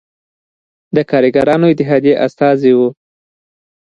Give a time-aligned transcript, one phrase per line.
[0.95, 2.79] د کارګرانو اتحادیې استازی و.